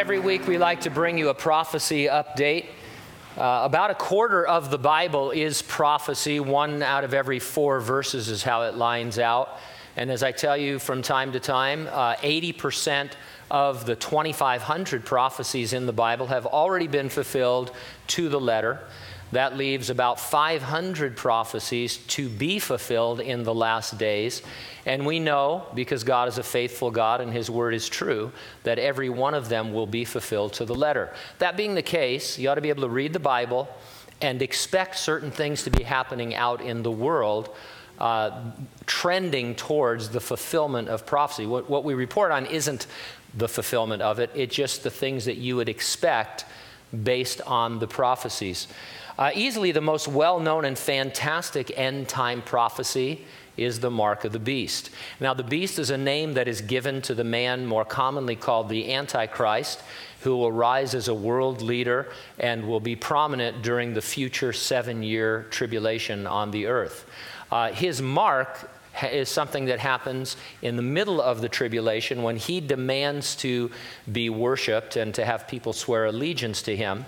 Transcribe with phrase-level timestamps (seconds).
[0.00, 2.68] Every week we like to bring you a prophecy update.
[3.36, 6.40] Uh, about a quarter of the Bible is prophecy.
[6.40, 9.58] One out of every four verses is how it lines out.
[9.98, 13.10] And as I tell you from time to time, uh, 80%
[13.50, 17.70] of the 2,500 prophecies in the Bible have already been fulfilled
[18.06, 18.80] to the letter.
[19.32, 24.42] That leaves about 500 prophecies to be fulfilled in the last days.
[24.86, 28.32] And we know, because God is a faithful God and His word is true,
[28.64, 31.12] that every one of them will be fulfilled to the letter.
[31.38, 33.68] That being the case, you ought to be able to read the Bible
[34.20, 37.54] and expect certain things to be happening out in the world.
[37.98, 38.50] Uh,
[38.86, 41.44] trending towards the fulfillment of prophecy.
[41.44, 42.86] What, what we report on isn't
[43.34, 46.46] the fulfillment of it, it's just the things that you would expect
[47.02, 48.68] based on the prophecies.
[49.18, 53.24] Uh, easily the most well known and fantastic end time prophecy
[53.56, 54.90] is the mark of the beast.
[55.20, 58.70] Now, the beast is a name that is given to the man more commonly called
[58.70, 59.82] the Antichrist,
[60.20, 65.02] who will rise as a world leader and will be prominent during the future seven
[65.02, 67.04] year tribulation on the earth.
[67.50, 68.70] Uh, his mark
[69.04, 73.70] is something that happens in the middle of the tribulation when he demands to
[74.10, 77.04] be worshiped and to have people swear allegiance to him.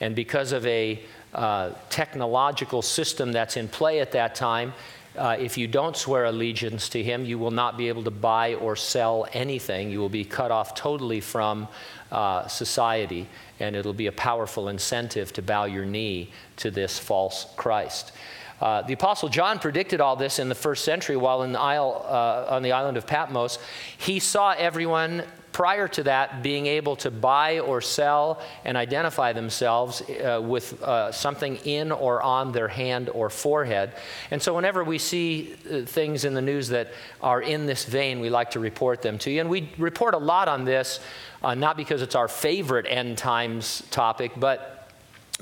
[0.00, 1.02] And because of a
[1.34, 4.72] uh, technological system that's in play at that time,
[5.16, 8.54] uh, if you don't swear allegiance to him, you will not be able to buy
[8.54, 9.90] or sell anything.
[9.90, 11.66] You will be cut off totally from
[12.12, 13.26] uh, society,
[13.58, 18.12] and it'll be a powerful incentive to bow your knee to this false Christ.
[18.60, 22.04] Uh, the Apostle John predicted all this in the first century while in the isle,
[22.06, 23.58] uh, on the island of Patmos.
[23.98, 25.22] He saw everyone
[25.58, 31.10] prior to that being able to buy or sell and identify themselves uh, with uh,
[31.10, 33.92] something in or on their hand or forehead.
[34.30, 38.20] And so, whenever we see uh, things in the news that are in this vein,
[38.20, 39.40] we like to report them to you.
[39.40, 41.00] And we report a lot on this,
[41.42, 44.77] uh, not because it's our favorite end times topic, but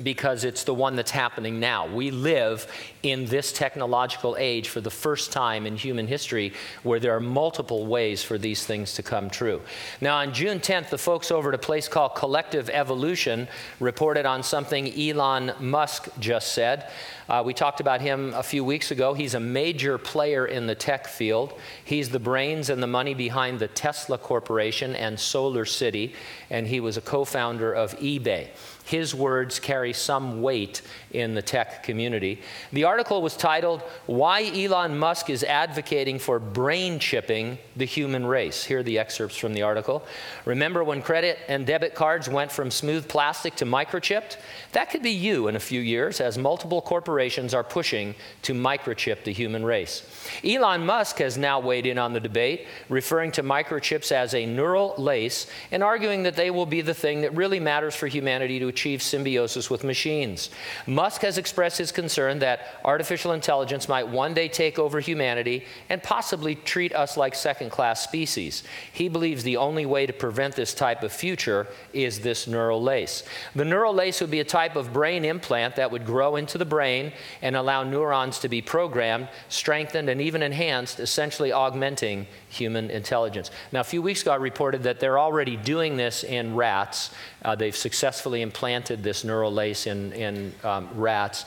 [0.03, 1.87] because it's the one that's happening now.
[1.87, 2.67] We live
[3.03, 6.53] in this technological age for the first time in human history
[6.83, 9.63] where there are multiple ways for these things to come true.
[10.03, 13.49] Now, on June 10th, the folks over at a place called Collective Evolution
[13.81, 16.91] reported on something Elon Musk just said.
[17.27, 19.15] Uh, we talked about him a few weeks ago.
[19.15, 21.55] He's a major player in the tech field.
[21.85, 26.15] He's the brains and the money behind the Tesla Corporation and Solar City,
[26.51, 28.49] and he was a co founder of eBay
[28.87, 30.81] his words carry some weight
[31.11, 32.41] in the tech community.
[32.73, 38.63] The article was titled, Why Elon Musk is Advocating for Brain Chipping the Human Race.
[38.65, 40.05] Here are the excerpts from the article.
[40.45, 44.37] Remember when credit and debit cards went from smooth plastic to microchipped?
[44.71, 49.25] That could be you in a few years as multiple corporations are pushing to microchip
[49.25, 50.09] the human race.
[50.45, 54.95] Elon Musk has now weighed in on the debate, referring to microchips as a neural
[54.97, 58.76] lace and arguing that they will be the thing that really matters for humanity to
[58.77, 60.51] achieve symbiosis with machines.
[60.87, 66.03] Musk has expressed his concern that artificial intelligence might one day take over humanity and
[66.03, 68.65] possibly treat us like second class species.
[68.93, 73.23] He believes the only way to prevent this type of future is this neural lace.
[73.55, 76.67] The neural lace would be a type of brain implant that would grow into the
[76.67, 83.51] brain and allow neurons to be programmed, strengthened, and even enhanced, essentially augmenting human intelligence.
[83.73, 87.11] Now, a few weeks ago, I reported that they're already doing this in rats.
[87.43, 88.66] Uh, they've successfully implanted
[89.03, 91.45] this neural lace in, in um, rats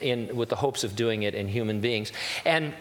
[0.00, 2.12] in, with the hopes of doing it in human beings.
[2.44, 2.74] And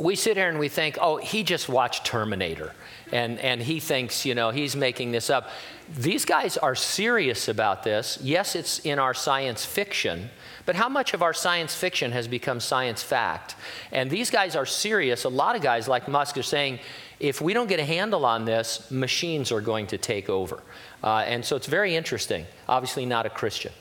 [0.00, 2.72] we sit here and we think, oh, he just watched Terminator.
[3.12, 5.50] And, and he thinks, you know, he's making this up.
[5.96, 8.18] These guys are serious about this.
[8.22, 10.30] Yes, it's in our science fiction,
[10.64, 13.56] but how much of our science fiction has become science fact?
[13.90, 15.24] And these guys are serious.
[15.24, 16.78] A lot of guys like Musk are saying,
[17.18, 20.62] if we don't get a handle on this, machines are going to take over.
[21.02, 22.46] Uh, and so it's very interesting.
[22.68, 23.72] Obviously, not a Christian.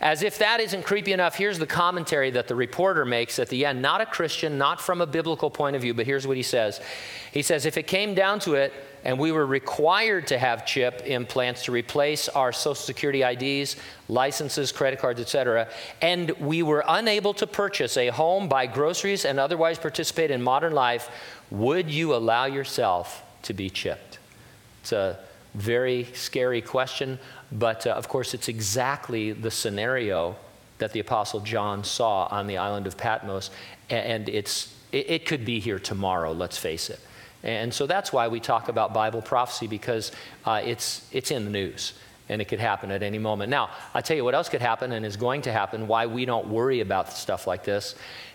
[0.00, 3.66] As if that isn't creepy enough, here's the commentary that the reporter makes at the
[3.66, 3.82] end.
[3.82, 6.80] Not a Christian, not from a biblical point of view, but here's what he says.
[7.32, 8.72] He says, if it came down to it,
[9.04, 13.76] and we were required to have chip implants to replace our social security IDs,
[14.08, 15.68] licenses, credit cards, etc.
[16.02, 20.74] And we were unable to purchase a home, buy groceries, and otherwise participate in modern
[20.74, 21.10] life.
[21.50, 24.18] Would you allow yourself to be chipped?
[24.82, 25.18] It's a
[25.54, 27.18] very scary question,
[27.50, 30.36] but uh, of course, it's exactly the scenario
[30.78, 33.50] that the Apostle John saw on the island of Patmos,
[33.90, 37.00] and it's, it, it could be here tomorrow, let's face it.
[37.42, 40.12] And so that's why we talk about Bible prophecy because
[40.44, 41.94] uh, it's, it's in the news
[42.28, 43.50] and it could happen at any moment.
[43.50, 46.24] Now, I'll tell you what else could happen and is going to happen, why we
[46.24, 47.94] don't worry about stuff like this.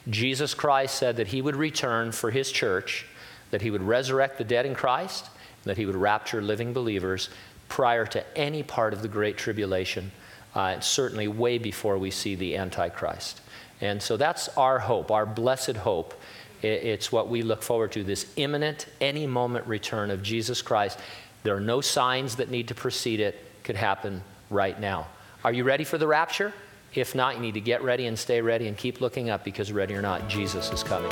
[0.09, 3.05] Jesus Christ said that he would return for his church,
[3.51, 5.29] that he would resurrect the dead in Christ,
[5.63, 7.29] that he would rapture living believers
[7.69, 10.11] prior to any part of the Great Tribulation,
[10.55, 13.41] uh, certainly way before we see the Antichrist.
[13.81, 16.13] And so that's our hope, our blessed hope.
[16.61, 20.99] It's what we look forward to this imminent, any moment return of Jesus Christ.
[21.43, 25.07] There are no signs that need to precede it, it could happen right now.
[25.43, 26.53] Are you ready for the rapture?
[26.93, 29.71] If not, you need to get ready and stay ready and keep looking up because,
[29.71, 31.11] ready or not, Jesus is coming.